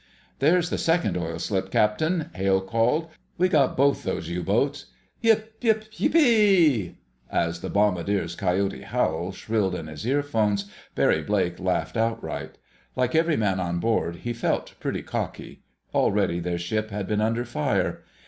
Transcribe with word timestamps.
"There's 0.39 0.71
the 0.71 0.79
second 0.79 1.15
oil 1.15 1.37
slick, 1.37 1.69
Captain!" 1.69 2.31
Hale 2.33 2.61
called. 2.61 3.11
"We 3.37 3.49
got 3.49 3.77
both 3.77 4.01
those 4.01 4.29
U 4.29 4.41
boats. 4.41 4.87
Yip 5.21 5.53
yip 5.61 5.91
yippee!" 5.93 6.95
As 7.31 7.61
the 7.61 7.69
bombardier's 7.69 8.33
coyote 8.33 8.81
howl 8.81 9.31
shrilled 9.31 9.75
in 9.75 9.85
his 9.85 10.07
earphones, 10.07 10.65
Barry 10.95 11.21
Blake 11.21 11.59
laughed 11.59 11.97
outright. 11.97 12.57
Like 12.95 13.13
every 13.13 13.37
man 13.37 13.59
on 13.59 13.77
board 13.79 14.15
he 14.15 14.33
felt 14.33 14.73
pretty 14.79 15.03
cocky. 15.03 15.61
Already 15.93 16.39
their 16.39 16.57
ship 16.57 16.89
had 16.89 17.05
been 17.05 17.21
under 17.21 17.45
fire. 17.45 18.01